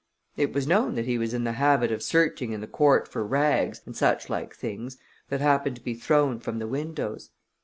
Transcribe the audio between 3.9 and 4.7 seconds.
suchlike